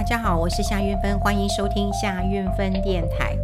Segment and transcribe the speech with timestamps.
[0.00, 3.36] 大家好，我是夏韵芬，欢迎收听夏韵芬电台。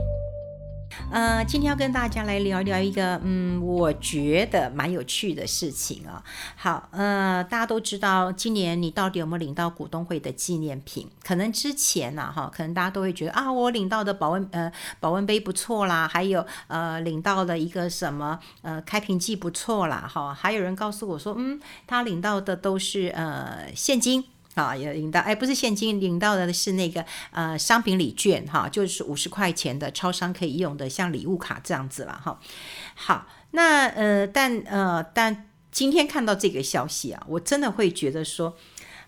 [1.12, 6.24] 呃，今天要跟大家来聊聊一个，嗯，我觉得蛮有趣的事情啊。
[6.56, 11.06] 好，呃，大家都知道，今年你到底有没有领到股东会的纪念品？
[11.22, 24.24] 可能之前呢，哈，可能大家都会觉得啊，我领到的保温呃保温杯不错啦，还有呃领到了一个什么呃开瓶器不错啦，哈，还有人告诉我说，嗯，他领到的都是呃现金。
[24.56, 32.40] 啊，也领到，哎，不是现金，领到的是那个呃商品礼券，哈，就是五十块钱的超商可以用的，像礼物卡这样子了，哈。
[32.94, 38.56] 好，那呃，但呃，但今天看到这个消息啊，我真的会觉得说，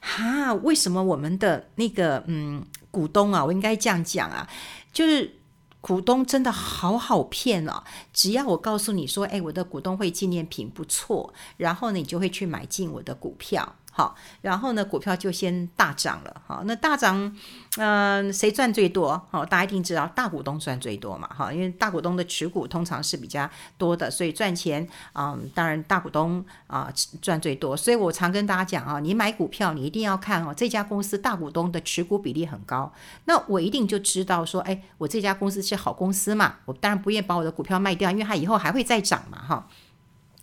[0.01, 4.47] 哈，为什么我们的那个嗯股东啊，我应该这样讲啊，
[4.92, 5.34] 就是
[5.80, 13.77] 股东真的好好骗哦，只要我告诉你说，哎，我的股东会纪念品不错，然后呢，你就会去买进我的股票。
[13.98, 16.41] 好，然后呢，股票就先大涨了。
[16.47, 17.36] 好，那大涨，
[17.78, 19.20] 嗯、谁赚最多？
[19.28, 21.28] 好，大家一定知道大股东赚最多嘛。
[21.36, 26.89] 哈，因为大股东的持股通常是比较多的，所以赚钱，嗯，当然大股东啊
[27.20, 27.77] 赚最多。
[27.77, 32.92] 所以我常跟大家讲啊，你买股票你一定要看哦，这家公司大股东的持股比例很高，
[33.25, 36.55] 那我一定就知道说，哎，我这家公司是好公司嘛。
[36.67, 39.42] 我当然不愿意把我的股票卖掉，因为它以后还会再涨嘛。
[39.44, 39.67] 哈。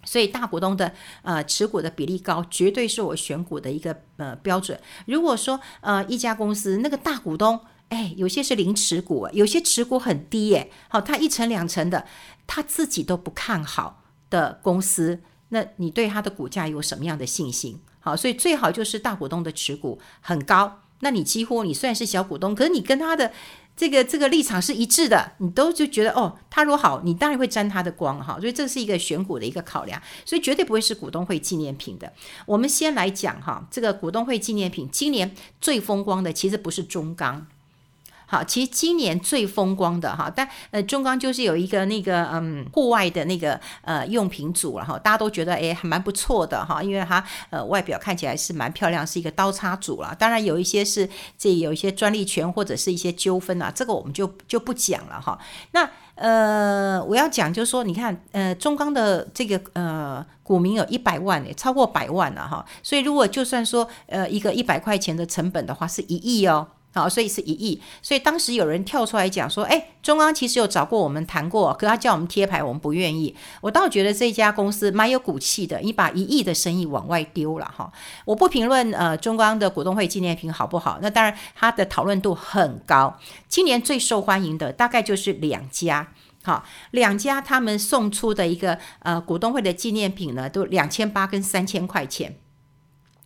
[0.06, 4.80] 所以大股东的呃持股的比例高，绝对是我选股的一个呃标准。
[5.08, 12.06] 如果说呃一家公司那个大股东，哎，有些是零持股，有些持股很低，哎，好，他一层两层的，
[12.48, 17.82] 他自己都不看好的公司，那你对他的股价有什么样的信心？
[18.00, 23.32] 好，所以最好就是大股东的持股很高，那你几乎你虽然是小股东，可是你跟他的。
[23.76, 32.12] 这个这个立场是一致的，你都就觉得哦，他如果好，你当然会沾他的光哈，所以这是一个选股的一个考量，所以绝对不会是股东会纪念品的。
[32.46, 37.48] 我们先来讲哈，这个股东会纪念品今年最风光的其实不是中钢。
[38.28, 50.16] 好，其实今年最风光的哈，但呃中钢就是有一个那个嗯户外的那个呃用品组了哈，大家都觉得诶还蛮不错的哈，因为它呃外表看起来是蛮漂亮，是一个刀叉组了。
[50.18, 51.08] 当然有一些是
[51.38, 55.40] 这有一些专利权或者是一些纠纷啊，这个我们就就不讲了哈。
[55.72, 66.68] 那呃我要讲就是说，你看呃中钢的这个呃股民有一百万诶，超过百万了哈，所以如果就算说呃一个一百块钱的成本的话，是一亿哦。
[66.96, 67.82] 好，所以是一亿。
[68.02, 77.92] 所以当时有人跳出来讲说：“哎，中钢其实有找过我们谈过，可他叫我们贴牌，我们不愿意。”我倒觉得这家公司蛮有骨气的，你把一亿的生意往外丢了哈。
[78.24, 83.20] 我不评论呃中钢的股东会纪念品好不好，那当然它的讨论度很高。
[83.50, 86.08] 今年最受欢迎的大概就是两家，
[86.44, 92.38] 好，两家他们送出的一个呃股东会的纪念品呢，都两千八跟三千块钱。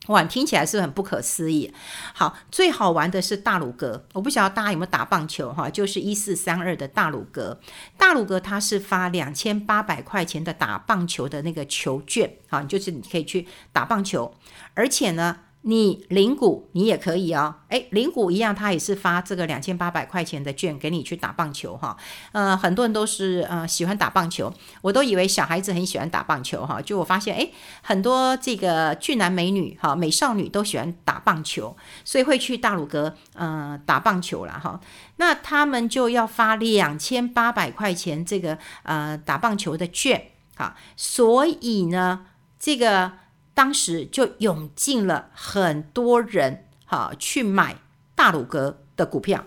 [0.10, 1.74] 哇，听起来是很不可思议。
[2.14, 7.60] 好，最好玩的是大鲁阁，我不晓得大家有没有打棒球哈，就是一四三二的大鲁阁。
[7.98, 14.34] 大鲁阁它是发两千八百块钱的打棒球的那个球券，好，就是你可以去打棒球，
[14.74, 15.38] 而且呢。
[15.64, 17.54] 你领股，你也可以哦。
[17.68, 21.98] 诶，领股一样，他也是发这个两千八百块钱的券给你去打棒球哈。
[22.32, 26.82] 呃，很多人都是呃喜欢打棒球，我都以为小孩子很喜欢打棒球哈。
[26.82, 31.76] 就我发现，诶，很多这个俊男美女哈，美少女都喜欢打棒球，
[32.06, 34.80] 所以会去大鲁阁呃打棒球了哈。
[35.18, 42.26] 那他们就要发两千八百块钱这个呃打棒球的券啊，所以呢，
[42.58, 43.12] 这个。
[43.60, 47.76] 当时就涌进了很多人，哈，去买
[48.16, 49.44] 大鲁阁的股票。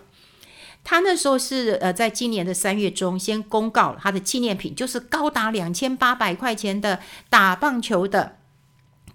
[0.83, 6.99] 他那时候是呃，在今年的三月中先公告他的纪念品，就是高达两千八百块钱的
[7.31, 8.37] 打棒球的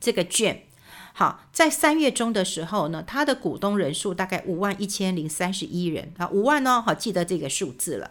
[0.01, 0.65] 这个券。
[1.13, 8.11] 好，在三月中的时候呢，他的股东人数大概五万一千零三十一人啊，五万哦，好，记得这个数字了。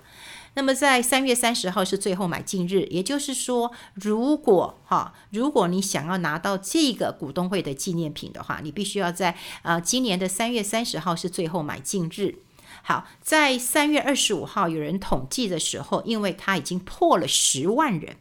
[0.57, 12.39] 那么在三月三十号是最后买进日，也就是说，如果哈，如果你想要拿到这个股东会的纪念品的话，你必须要在呃今年的三月三十号是最后买进日。
[12.81, 18.15] 好，在三月二十五号有人统计的时候，因为它已经破了十万人，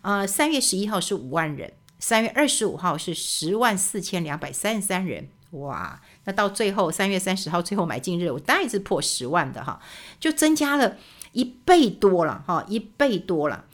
[0.00, 9.80] 呃，三月十一号是五万人，三月二十五号是十万四千两百三十三人，哇，那到最后三月三十号最后买进日，我当然是破十万的哈，
[10.18, 10.96] 就增加了。
[11.32, 13.64] 一倍多了哈，一倍多了。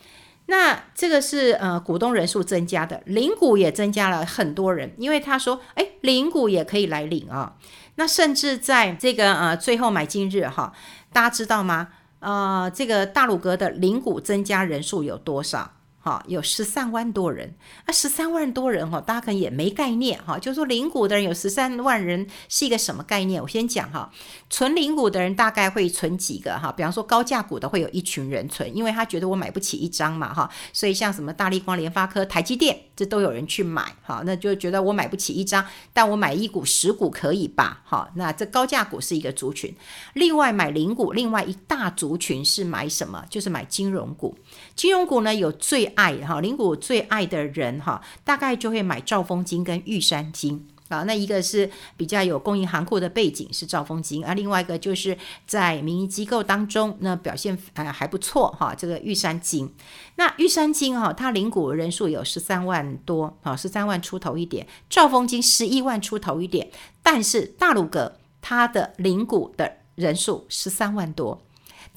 [0.47, 7.57] 那这个是呃股东人数增加的，领股也增加了很多人，因为他说，哎，领股也可以来领啊。
[7.97, 10.73] 那甚至在这个呃最后买进日哈，
[11.13, 11.89] 大家知道吗？
[12.21, 15.73] 呃，这个大鲁阁的领股增加人数有多少？
[16.09, 17.55] 啊，有十三万多人。
[17.87, 23.43] 那十三万多人哈，大家可能也没概念哈，就是说零股的人有十三万人是一个什么概念？
[23.43, 24.11] 我先讲哈，
[24.49, 26.73] 存零股的人大概会存几个哈？
[26.73, 35.63] 比方说高价股的会有一群人存，因为他觉得我买不起一张嘛哈，所以像什么大立光、联发科、台积电，这都有人去买哈，那就觉得我买不起一张，
[35.93, 37.83] 但我买一股十股可以吧？
[37.85, 39.75] 哈，那这高价股是一个族群，
[40.15, 43.23] 另外买零股，另外一大族群是买什么？
[43.29, 44.35] 就是买金融股。
[44.75, 51.03] 金融股呢，有最爱哈，零股最爱的人哈，大概就会买兆丰金跟玉山金啊。
[51.03, 55.17] 那一个是比较有公营行库的背景是兆丰金，而另外一个就是
[55.47, 58.75] 在民营机构当中那表现呃还不错哈。
[58.75, 59.73] 这个玉山金，
[60.17, 66.71] 那玉山金哈，它领股人数有十三万多啊，十三万出头一点，兆丰金十一万出头一点，
[67.03, 71.43] 但是大陆阁它的领股的人数十三万多。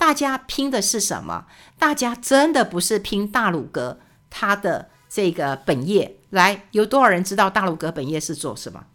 [0.01, 1.45] 大家拼的是什么？
[1.77, 4.00] 大家真的不是拼大鲁阁
[4.31, 6.18] 他的这个本业。
[6.31, 8.86] 来，有多少人知道大鲁阁本业是做什么？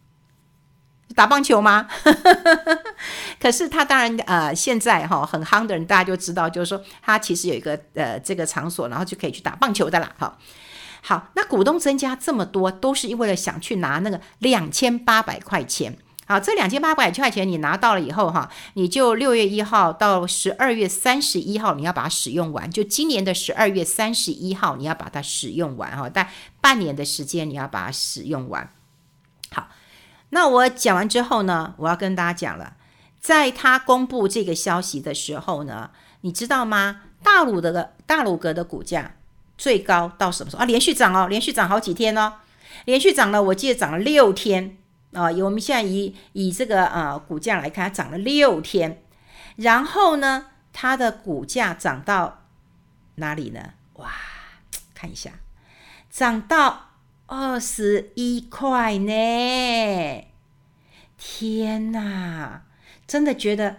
[1.15, 1.87] 打棒球吗？
[3.39, 10.13] 可是他当然呃，现在哈很夯的人，大家就知道，就是说他其实有一个呃这个场所，然后就可以去打棒球的啦。
[10.19, 10.37] 哈，
[11.03, 15.97] 好，那股东增加这么多，都是为了想去拿那个两千八百块钱。
[16.29, 26.29] 好，这两千八百块钱你拿到了以后哈，你就六月一号到十二月三十一号你要把它使用完，就今年的十二月三十一号你要把它使用完哈，但
[26.61, 28.69] 半年的时间你要把它使用完。
[29.53, 29.69] 好，
[30.31, 32.75] 那我讲完之后呢，我要跟大家讲了，
[33.21, 35.91] 在他公布这个消息的时候呢，
[36.23, 37.03] 你知道吗？
[37.23, 39.15] 大鲁的大鲁阁的股价
[39.57, 40.67] 最高到什么时候啊？
[40.67, 42.33] 连续涨哦，连续涨好几天哦，
[42.85, 44.77] 连续涨了，我记得涨了六天。
[45.17, 49.03] 啊，以我们现在以以这个呃股价来看，它涨了六天，
[49.57, 52.45] 然后呢，它的股价涨到
[53.15, 53.73] 哪里呢？
[53.95, 54.13] 哇，
[54.95, 55.31] 看一下，
[56.11, 56.91] 涨到
[57.27, 60.27] 二十一块呢！
[61.17, 62.65] 天哪，
[63.07, 63.77] 真的觉得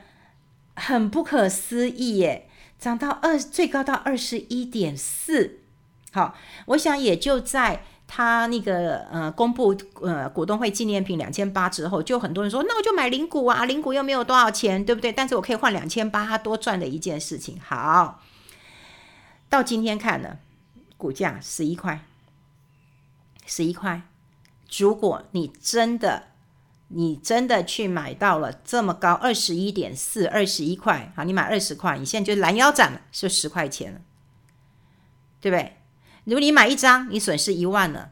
[0.75, 2.49] 很不可思议耶！
[2.79, 5.59] 涨到二最高到二十一点四，
[6.11, 6.35] 好，
[6.67, 7.83] 我想也就在。
[8.07, 15.11] 他那个呃公布呃股东会纪念品两千八之后，就很多人说，那我就买零股啊，零股又没有多少钱，对不对？
[15.11, 17.59] 但是我可以换两千八，多赚的一件事情。
[17.59, 18.21] 好，
[19.49, 20.39] 到今天看了，
[20.97, 22.05] 股价十一块，
[23.45, 24.01] 十一块。
[24.77, 26.23] 如果你真的
[26.89, 34.01] 你真的去买到了这么高，二十一点四，二十一块，好，你买二十块，你现在就拦腰斩了，是十块钱了，
[35.39, 35.76] 对不对？
[36.27, 38.09] 如果你买一张，你损失一万了。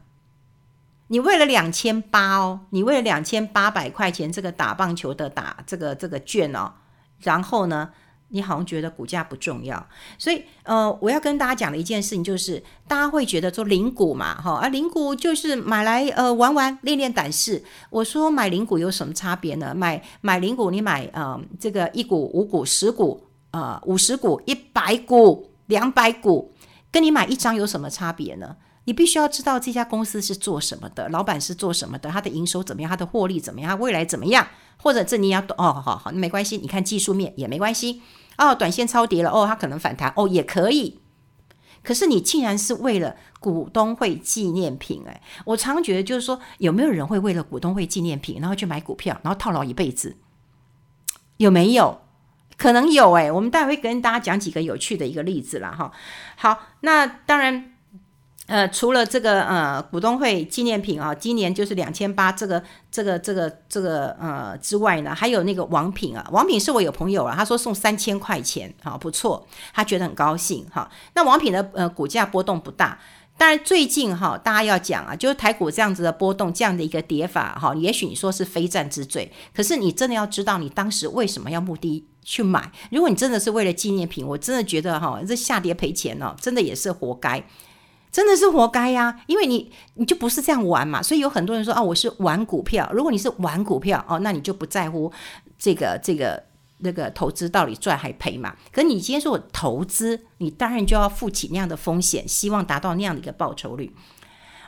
[1.08, 6.72] 你为了两千八哦，你为了两千八百块钱这个打棒球的打这个这个券哦，
[7.20, 7.90] 然后呢，
[8.28, 9.86] 你好像觉得股价不重要。
[10.16, 17.62] 所以呃，我要跟大家讲的一件事情就是，大家会觉得说零股嘛，哈啊，零股就是买来呃玩玩练练胆识。
[17.90, 19.74] 我说买零股有什么差别呢？
[19.74, 26.50] 买买零股，你买呃这个一股、五股、十股、呃五十股、一百股、两百股。
[26.96, 28.56] 跟你买一张有什么差别呢？
[28.84, 34.48] 你必须要知道这家公司是做什么的，老板是做什么的，他的营收怎么样，他的获利怎么样，未来怎么样，
[34.78, 38.00] 或者这你要懂哦，好好，没关系，你看技术面也没关系
[38.38, 41.00] 哦，短线超跌了哦，它可能反弹哦，也可以。
[41.82, 50.16] 可是你竟然是为了股东会纪念品诶，我常觉得就是说，有没有人会为了股东会纪念品，然后去买股票，然后套牢一辈子？
[51.36, 52.00] 有没有？
[52.56, 55.92] 可能有诶，我们待会跟大家讲几个有趣的一个例子了哈。
[56.36, 57.72] 好，那当然，
[58.46, 70.90] 呃，除了这个呃股东会纪念品啊，今年就是两千八，这个这个这个这个呃之外呢，还有那个王品啊，王品是我有朋友啊，他说送三千块钱，好不错，他觉得很高兴哈。
[71.14, 72.98] 那王品的呃股价波动不大。
[73.38, 82.70] 当然，最近哈，大家要讲啊，就是台股这样子的波动，这样的一个跌法哈，也许你说是非战之罪，可是你真的要知道，你当时为什么要目的去买？
[82.90, 87.42] 如果你真的是为了纪念品，我真的觉得哈，这下跌赔钱哦，真的也是活该，
[88.10, 92.90] 真的是活该呀，因为你你就不是这样玩嘛，所以有很多人说啊，我是玩股票。
[92.92, 95.12] 如果你是玩股票哦，那你就不在乎
[95.56, 96.42] 这个这个。
[96.80, 98.54] 那个投资到底赚还赔嘛？
[98.70, 103.90] 可你今天说我投资，你当然就要负起那样的风险，希望达到那样的一个报酬率。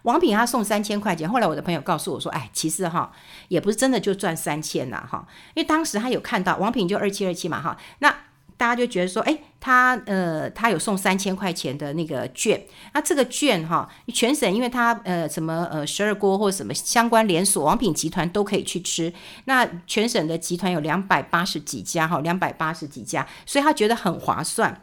[0.02, 3.12] 王品他送三千块钱，后来我的朋友告诉我说：“哎，其实哈，
[3.48, 8.14] 也不是真的就赚三千呐，哈，因为当时他有看到王品就二七二七嘛，哈，那。”
[8.58, 12.60] 大家就觉得说，哎，他呃，他有送三千块钱的那个券，
[12.92, 19.12] 那这个券哈，全省因为他呃什么呃十二锅或什么相关连锁王品集团都可以去吃，
[19.44, 24.82] 那全省的集团有两百八十几家哈，两百八十几家，所以他觉得很划算。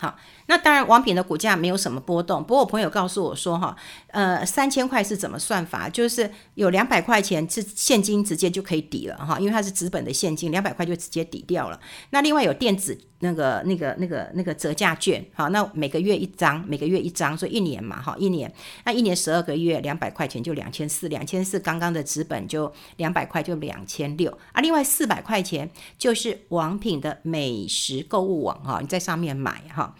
[0.00, 0.16] 好，
[0.46, 2.42] 那当然，王品的股价没有什么波动。
[2.42, 3.76] 不过我朋友告诉我说，哈，
[4.06, 5.90] 呃，三千块是怎么算法？
[5.90, 11.78] 就是有两百块钱是现金直接就可以抵了，哈，因为它是资本的现金，两百块就直接抵掉了。
[12.08, 18.52] 那另外有电子那个、那个、那个、那个折价券，好，那每个月一张，每个月一张，所以一年嘛，哈，一年，
[18.84, 24.60] 那一年十二个月，两百块钱就两千四，两千四，刚刚的资本就两百块就两千六啊。
[24.60, 29.94] 另外四百块钱就是王品的美食购物网，哈，你在上面买，哈。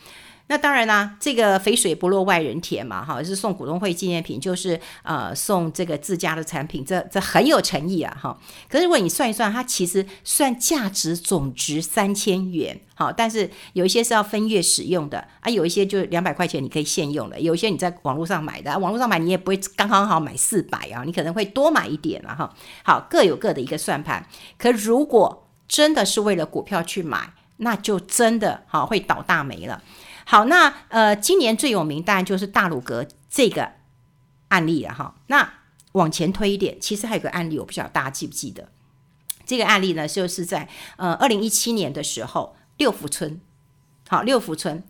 [0.51, 8.37] 那当然啦，这个肥水不落外人田嘛，哈，是送股东会纪念品，就是呃送这个自家的产品，这这很有诚意啊，哈。
[8.69, 22.53] 可是如果你算一算，它其实算价值总值三千元，好，但是有一些是要分月使用的啊，有一些就两百块钱你可以现用的，有一些你在网络上买的，网络上买你也不会刚刚好买四百啊，你可能会多买一点了哈。
[22.83, 24.27] 好，各有各的一个算盘。
[24.59, 29.81] 可如果真的是为了股票去买，那就真的好会倒大霉了。
[30.31, 33.69] 好，那呃，今年最有名当然就是大鲁阁这个
[34.47, 35.17] 案例了哈。
[35.27, 35.55] 那
[35.95, 38.69] 往前推一点，其实还有个案例，我不晓得大家记不记得？
[39.45, 40.69] 这个案例呢，就是在
[40.99, 43.41] 呃二零一七年的时候，六福村，
[44.09, 44.85] 好，六福村，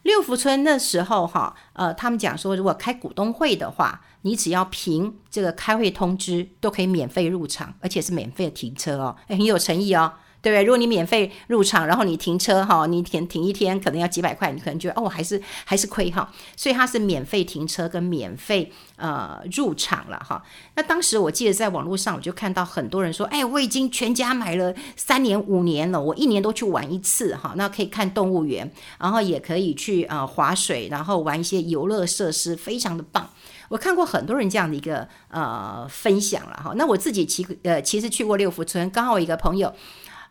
[0.00, 10.14] 六福村那时候哈，呃，他们讲说，如果开股东会的话，你只要凭这个开会通知，都可以免费入场，而且是免费停车哦，很有诚意哦。
[10.46, 10.62] 对不对？
[10.62, 16.32] 如果你免费入场，然后你停车哈，你停停一天可能要几百块，你可能觉得哦，还是还是亏哈。
[16.54, 20.40] 所以它是免费停车跟免费呃入场了哈。
[20.76, 27.54] 那当时我记得在网络上我就看到很多人说，哎，我已经全家买了三年五年了，我一年都去玩一次哈。
[27.56, 33.28] 那可以看动物园，然后也可以去呃划水，然后玩一些游乐设施，非常的棒。
[33.68, 36.72] 我看过很多人这样的一个呃分享了哈。
[36.76, 39.74] 那我自己其呃其实去过六福村，刚好一个朋友。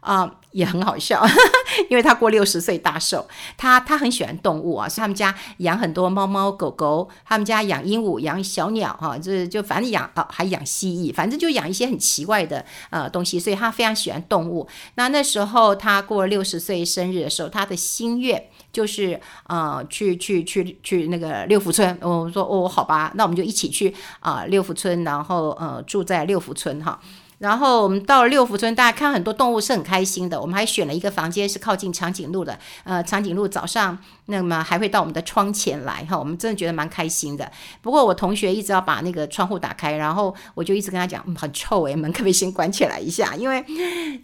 [0.06, 1.26] 啊、也很好笑，
[1.90, 3.26] 因为他过六十岁大寿，
[3.58, 14.68] 他他很喜欢动物啊，所以他们家养很多猫猫狗狗，他们家养鹦鹉、养小鸟哈，就是就反正养啊、还养蜥蜴，反正就养一些很奇怪的呃东西，所以他非常喜欢动物。
[14.94, 21.98] 那那时候他过六十岁生日的时候，他的心愿就是呃去去去去那个六福村。
[22.02, 27.00] 我说哦，好吧，那我们就一起去啊、六福村，然后呃住在六福村哈。
[27.46, 30.42] 然后我们到了六福村，大家看很多动物是很开心的。
[30.42, 37.52] 我们还选了一个房间是靠近长颈鹿的，呃，长颈鹿早上那么还会到我们的窗前来哈，我们真的觉得蛮开心的。
[37.84, 43.36] 不过我同学一直要把那个窗户打开，然后我就一直跟他讲，嗯，很臭诶，门可不可以先关起来一下？
[43.36, 43.64] 因为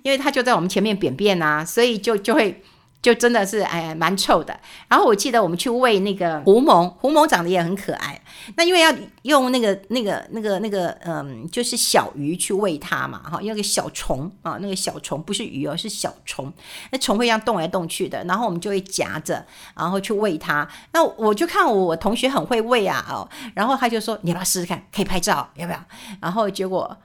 [0.02, 2.64] 因为他就在我们前面便便呐，所以就就会。
[3.02, 4.58] 就真的是哎，蛮臭的。
[4.88, 8.22] 然后我记得我们去喂那个狐獴，狐獴长得也很可爱。
[8.56, 8.94] 那因为要
[9.24, 16.52] 用那个那个那个那个嗯，就是小鱼去喂它嘛，哈，用个小虫啊，那个小虫不是鱼哦，是小虫。
[16.92, 19.44] 那虫会这样动来动去的，然后我们就会夹着，
[19.76, 20.68] 然后去喂它。
[20.94, 24.82] 那我就看我同学很会喂啊，哦，然后他就说：“你要不要试试看？
[24.94, 25.84] 可以拍照，要不要？”
[26.22, 26.96] 然后结果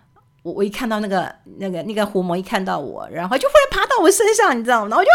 [0.43, 4.89] 我我一看到那个那个那个狐獴一看到我，然后就忽然爬到我身上，你知道吗？
[4.89, 5.11] 然后我就。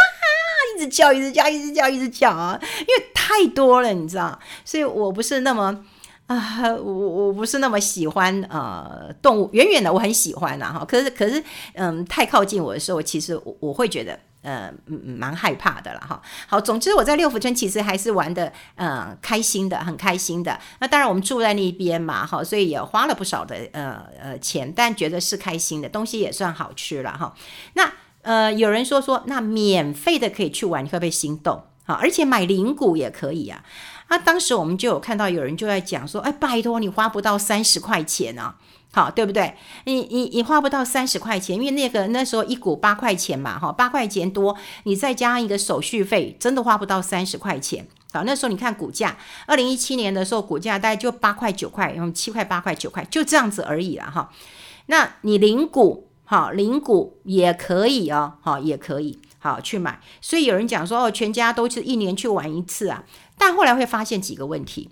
[0.75, 2.59] 一直叫，一直叫，一直叫，一直叫啊！
[2.79, 5.83] 因为太多了，你知道，所以我不是那么
[6.27, 9.49] 啊、我我不是那么喜欢呃动物。
[9.51, 16.21] 远远的我很喜欢呐哈，可是可是嗯，太靠近我的时候，其实我我会觉得呃蛮害怕的了哈。
[16.47, 20.57] 好，总之我在六福村其实还是玩的呃开心的，很开心的。
[20.79, 27.35] 那当然我们住在那边嘛哈，所以也花了不少的呃呃钱，但觉得是开心的，东西也算好吃了哈。
[27.73, 27.91] 那。
[28.23, 31.63] 呃，有人说说，那免费的可以去玩，你会不会心动？
[31.85, 33.63] 好，而且买零股也可以啊。
[34.09, 38.55] 那当时我们就有看到有人就在讲说，哎，拜托你花不到三十块钱啊，
[38.91, 39.55] 好，对不对？
[39.85, 47.87] 你你你花不到三十块钱，因为那个那时候一股八块钱嘛，哈，八块钱多，你再加上一个手续费，真的花不到三十块钱。
[48.13, 54.29] 好，那时候你看股价，二零一七年的时候股价大概就八块九块，用七块八块九块，就这样子而已了哈。
[54.85, 56.10] 那你零股。
[56.31, 59.99] 好，零股也可以哦，好，也可以，好去买。
[60.21, 63.03] 所以有人讲说，哦，全家都是一年去玩一次啊。
[63.37, 64.91] 但后来会发现几个问题。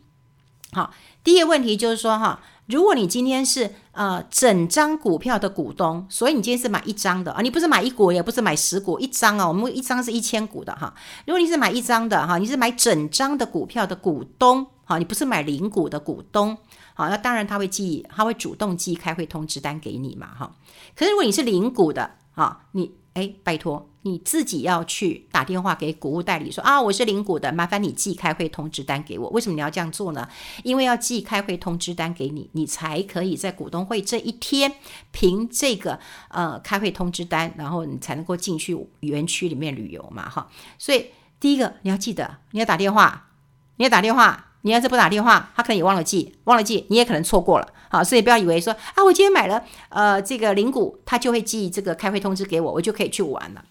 [0.74, 0.94] 好，
[1.24, 9.48] 第一个问题就是说，哈，如果你今天是呃整张股票的股东，所以你今天是买一张的啊，你不是买一股，也不是买十股，一张啊。
[9.48, 10.94] 我们一张是一千股的哈。
[11.26, 16.58] 如果你是买一张的哈，你是买整张的股票的股东，好，你不是买零股的股东。
[17.00, 20.54] 好，那当然他会寄，他会主动寄开会通知单给你嘛，哈。
[20.94, 29.30] 可是如果你是零股的，哈，你哎，拜托你自己要去打电话给股务代理说啊，我是零股的，麻烦你寄开会通知单给我。
[29.30, 30.28] 为什么你要这样做呢？
[30.66, 34.70] 因为要寄开会通知单给你，你才可以在股东会这一天
[35.12, 40.50] 凭这个呃开会通知单，然后你才能够进去园区里面旅游嘛，哈。
[40.78, 41.06] 所以
[41.40, 43.30] 第一个你要记得，你要打电话，
[43.78, 44.48] 你要打电话。
[44.62, 47.68] 你要是不打电话，他可能也忘了记，忘了记，你也可能错过了。
[47.90, 53.64] 好，所以不要以为说啊，我今天买了呃这个零股，他就会寄这个开会通知给我，我就可以去玩了。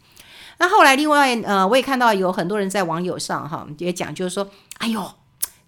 [0.58, 5.12] 那后来另外呃，我也看到有很多人在网友上哈也讲，就是说，哎呦，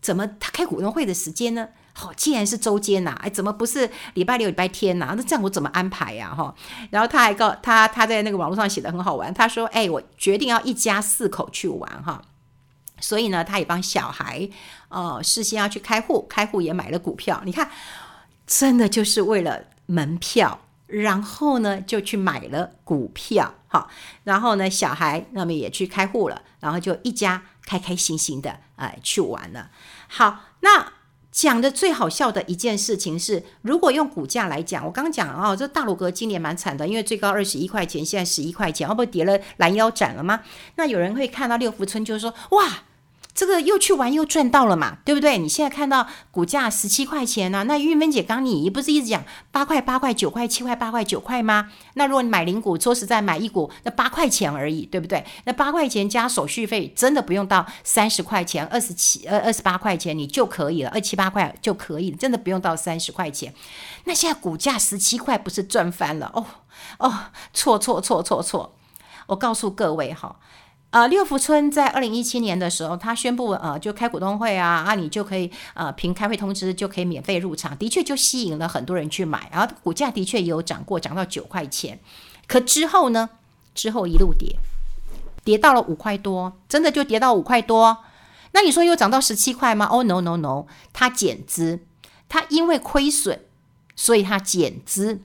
[0.00, 1.68] 怎么他开股东会的时间呢？
[1.92, 5.14] 好，既然是周间呐，哎，怎么不是礼拜六、礼拜天呐？
[5.16, 6.34] 那这样我怎么安排呀？
[6.34, 6.52] 哈，
[6.90, 12.22] 然后他还告他他在那个网络上写的很好玩，他说，哎，我决定要一家四口去玩哈。
[13.00, 14.49] 所以呢，他也帮小孩，
[14.88, 17.40] 呃，事先要去开户，开户也买了股票。
[17.45, 17.71] 你看，
[18.47, 23.88] 真的就是为了门票，然后呢就去买了股票，好，
[24.25, 29.71] 然后呢小孩那么也去开户了，然后就一家开开心心的呃去玩了。
[30.09, 30.92] 好，那
[31.30, 40.40] 讲的最好笑的一件事情是，如果用股价来讲，我刚刚讲哦，这大鲁阁今年蛮惨的，因为最高二十一块钱，现在十一块钱，哦不跌了拦腰斩了吗？
[40.75, 42.83] 那有人会看到六福村，就说哇。
[43.40, 45.38] 这个又去玩又赚到了嘛，对不对？
[45.38, 51.70] 你现在看到股价十七块钱呢、那玉芬姐刚你不是一直讲八块八块九块七块八块九块吗？
[51.94, 55.25] 那如果你买零股，说实在买一股那八块钱而已，对不对？
[55.44, 63.54] 那八块钱加手续费，真的不用到三十块钱、二十七呃二十八块钱你就可以了，二七八块就可以，真的不用到三十块钱。
[64.04, 66.30] 那现在股价十七块，不是赚翻了？
[66.35, 66.44] 哦
[66.99, 67.14] 哦，
[67.54, 68.75] 错错错错错！
[69.28, 70.37] 我告诉各位哈。
[70.90, 82.00] 呃，六福村在二零一七年的时候，他宣布呃，就开股东会啊，啊，你就可以呃，凭开会通知就可以免费入场，的确就吸引了很多人去买，然后股价的确也有涨过，涨到九块钱。
[82.49, 83.30] 可之后呢，
[83.73, 84.56] 之后一路跌，
[85.44, 87.99] 跌到了五块多，真的就跌到五块多。
[88.50, 89.88] 那你说又涨到十七块吗？
[89.88, 91.85] 哦，no no no，它减资，
[92.28, 93.42] 它因为亏损，
[93.94, 95.20] 所以它减资。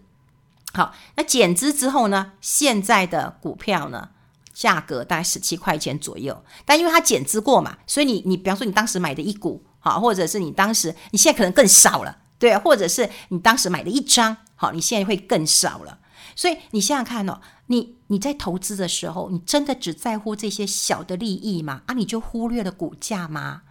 [0.75, 4.09] 好，那减资之后呢，现在的股票呢？
[4.55, 15.99] 价格大概十七块钱左右，但因为它减资过嘛，所以你你比方说你当时买的一股，好，或者是你当时你现在可能更少了，对，或者是你当时买的一张，好，你现在会更少了。
[16.37, 21.81] 所以你想想看哦，你你在投资的时候，你真的只在乎这些小的利益吗？
[21.87, 23.63] 啊，你就忽略了股价吗？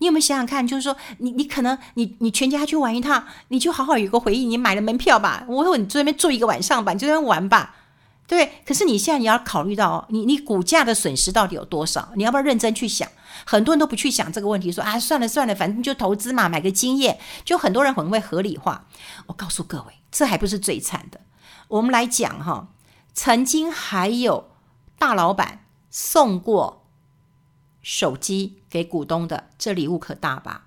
[0.00, 7.76] 你有没有想想看，就是说你你可能你你全家去玩一趟，你就好好有个回忆，你买了门票吧，我说你在那边住一个晚上吧，你就在那边玩吧。
[8.28, 12.10] 对，可是你现在你要考虑到，你你股价的损失到底有多少？
[12.14, 13.08] 你要不要认真去想？
[13.46, 17.18] 很多人都不去想这个问题，说啊，算了算了，反正就投资嘛，买个经验。
[17.42, 18.86] 就很多人很会合理化。
[19.28, 21.20] 我告诉各位，这还不是最惨的。
[21.68, 22.68] 我们来讲哈，
[23.14, 24.50] 曾经还有
[24.98, 26.84] 大老板送过
[27.80, 30.66] 手机给股东的，这礼物可大吧？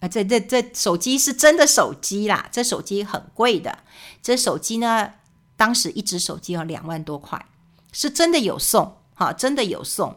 [0.00, 3.80] 啊，这这这手机是真的手机啦，这手机很贵的，
[4.22, 5.12] 这手机呢？
[5.56, 7.44] 当时一只手机要两万多块，
[7.92, 10.16] 是真的有送，哈，真的有送。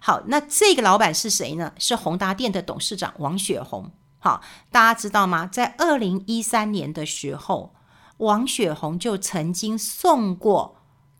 [0.00, 1.72] 好，那这个老板是谁呢？
[1.78, 3.90] 是宏达电的董事长王雪红。
[4.18, 5.46] 好，大家知道吗？
[5.46, 7.74] 在二零一三年的时候，
[8.18, 10.76] 王雪红就曾经送过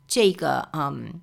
[0.07, 1.23] 这个嗯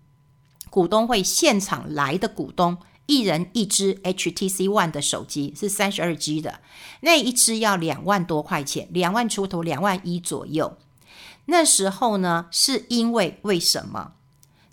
[0.71, 6.61] 股东会现场来的股东一人一只 HTC One 的手机，是三十二 G 的，
[7.01, 10.77] 那一只要两万多块钱，两万出头，两万一左右。
[11.45, 14.13] 那时候呢，是因为为什么？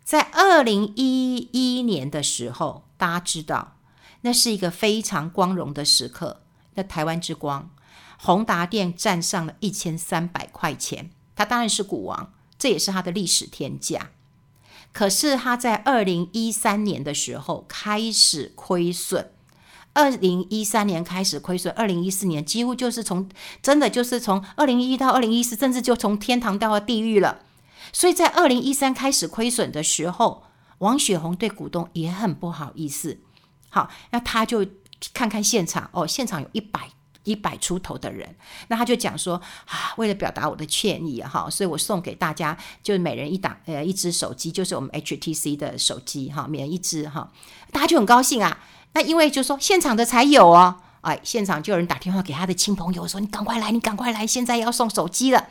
[0.05, 3.77] 在二零一一年的时候，大家知道，
[4.23, 6.43] 那是一个非常光荣的时刻。
[6.75, 7.71] 那台湾之光，
[8.19, 14.11] 宏达电站上了一千三百块钱，他当然是股王，这也是他的历史天价。
[14.93, 19.33] 可是他在二零一三年的时候开始亏损。
[19.99, 23.29] 二零一三年开始亏损，二零一四年几乎就是从
[23.61, 27.41] 真的就是从二零一一到二零一四，甚至就从天堂掉到地狱了。
[27.93, 30.45] 所以在二零一三开始亏损的时候，
[30.79, 33.19] 王雪红对股东也很不好意思。
[33.71, 34.65] 好，那他就
[35.13, 36.91] 看看现场哦，现场有一百
[37.25, 38.37] 一百出头的人，
[38.69, 39.35] 那他就讲说
[39.67, 47.31] 啊，为了表达我的歉意哈，所以我送给大家就是每人一打呃一只手机，就是我们 HTC 的手机哈，每人一只哈，
[47.71, 48.59] 大家就很高兴啊。
[48.93, 55.49] 那因为就说现场的才有哦，哎，现场就有人打电话给他的亲朋友说：“你赶快来，你赶快来，现在要送手机了。”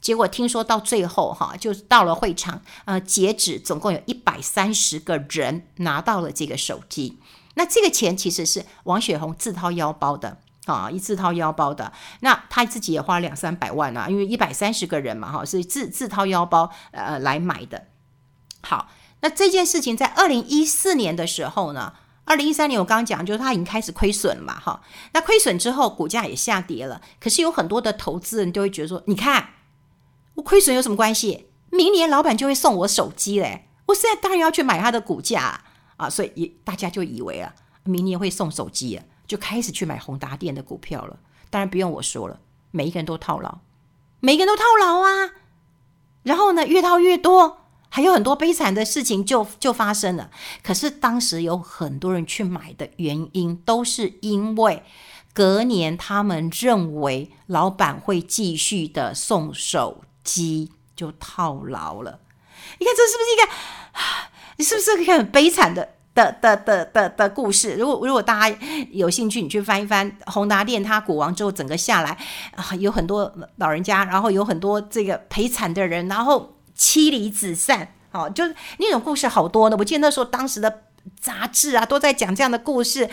[0.00, 7.18] 结果听说到最后哈，就到了会场，呃，截止总共有一百三十个人拿到了这个手机。
[7.54, 10.38] 那这个钱其实是王雪红自掏腰包的
[10.74, 11.92] 啊，一自掏腰包的。
[12.20, 17.86] 那他自己也花了两三百万啊，因为一百三十个人嘛哈，是自自掏腰包呃来买的。
[18.62, 18.88] 好，
[19.20, 21.94] 那这件事情在二零一四年的时候呢？
[22.24, 24.82] 二零一三年，我刚刚讲，就是他已经开始亏损了嘛，哈。
[25.12, 27.00] 那亏损之后，股价也下跌了。
[27.20, 29.50] 可是有很多的投资人都会觉得说：“你看，
[30.34, 31.46] 我亏损有什么关系？
[31.70, 35.60] 明年老板就会送我手机嘞，我现在当然要去买他的股价
[35.96, 41.18] 啊，所以也大家就以为啊，明年会送手机啊，就开始去买宏达电的股票了。
[41.50, 43.58] 当然不用我说了，每一个人都套牢，
[44.20, 45.32] 每一个人都套牢啊。
[46.22, 50.30] 然后呢，越套越多，还有很多悲惨的事情就就发生了。
[50.62, 54.82] 可是当时有很多人去买的原因，都是因为
[55.32, 62.20] 隔年他们认为老板会继续的送手机，就套牢了。
[62.78, 63.52] 你看这是不是一个？
[64.58, 65.95] 你是不是一个很悲惨的？
[66.16, 68.58] 的的的的的故事，如果如果大家
[68.90, 72.16] 有兴趣，你去翻一翻宏达电，它股王之后整个下来
[72.56, 79.76] 啊，有很多老人家，然后有很多这个赔惨的人，然后妻离子散，哦，就是那种故事好多呢。
[79.78, 80.84] 我记得那时候当时的
[81.20, 83.10] 杂志啊都在讲这样的故事，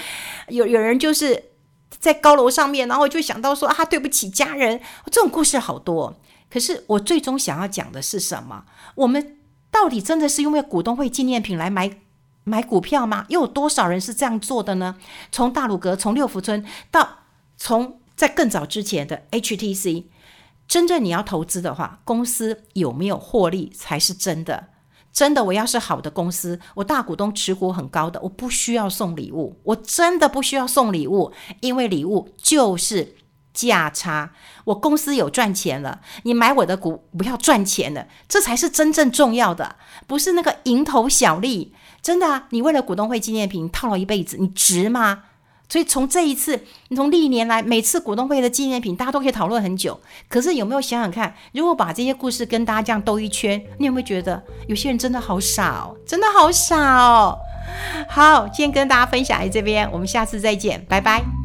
[0.47, 1.51] 有有人就是
[1.89, 4.79] 在高楼上面，然后就想到说啊，对不起家人，
[5.11, 6.15] 这种故事好多。
[6.49, 8.63] 可是我最终想要讲的是什么？
[8.95, 9.39] 我们
[9.69, 11.97] 到底真的是因为股东会纪念品来买？
[12.43, 13.25] 买股票吗？
[13.29, 14.95] 又有多少人是这样做的呢？
[15.31, 17.19] 从大鲁阁，从六福村，到
[17.57, 20.05] 从在更早之前的 HTC，
[20.67, 24.67] 真正你要投资的话，公司有没有获利才是真的。
[25.13, 33.15] 真的，我要是好的公司，我大股东持股很高的，我不需要送礼物，我真的不需要送礼物，因为礼物就是
[33.53, 34.33] 价差。
[34.65, 39.75] 我公司有赚钱了，你买我的股不要赚钱了，这才是真正重要的，
[40.07, 41.75] 不是那个蝇头小利。
[42.03, 45.23] 真的啊，你为了股东会纪念品套了一辈子，你值吗？
[45.69, 49.99] 所以从这一次，你从历年来每次股东会的纪念品，大家都可以讨论很久。
[50.27, 57.39] 可是有没有想想看，如果把这些故事跟大家这样兜一圈，你有没有觉得有些人真的好傻哦，真的好傻哦？
[58.09, 61.42] 好，今天跟大家分享在这边，我们下次再见，拜拜。